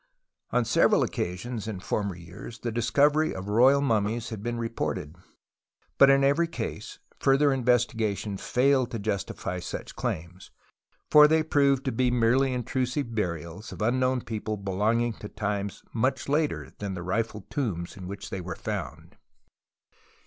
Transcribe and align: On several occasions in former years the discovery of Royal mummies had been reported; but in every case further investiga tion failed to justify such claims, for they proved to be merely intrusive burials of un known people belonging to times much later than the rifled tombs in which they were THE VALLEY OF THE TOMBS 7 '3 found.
On 0.49 0.65
several 0.65 1.03
occasions 1.03 1.67
in 1.67 1.79
former 1.79 2.15
years 2.15 2.57
the 2.57 2.71
discovery 2.71 3.35
of 3.35 3.47
Royal 3.47 3.81
mummies 3.81 4.29
had 4.29 4.41
been 4.41 4.57
reported; 4.57 5.15
but 5.99 6.09
in 6.09 6.23
every 6.23 6.47
case 6.47 6.97
further 7.19 7.49
investiga 7.49 8.17
tion 8.17 8.37
failed 8.37 8.89
to 8.89 8.97
justify 8.97 9.59
such 9.59 9.95
claims, 9.95 10.49
for 11.11 11.27
they 11.27 11.43
proved 11.43 11.85
to 11.85 11.91
be 11.91 12.09
merely 12.09 12.51
intrusive 12.51 13.13
burials 13.13 13.71
of 13.71 13.83
un 13.83 13.99
known 13.99 14.21
people 14.21 14.57
belonging 14.57 15.13
to 15.13 15.29
times 15.29 15.83
much 15.93 16.27
later 16.27 16.71
than 16.79 16.95
the 16.95 17.03
rifled 17.03 17.47
tombs 17.51 17.95
in 17.95 18.07
which 18.07 18.31
they 18.31 18.41
were 18.41 18.55
THE 18.55 18.61
VALLEY 18.63 18.77
OF 18.77 18.85
THE 18.85 18.91
TOMBS 18.91 19.17
7 19.17 19.17
'3 19.17 19.17
found. 19.17 19.17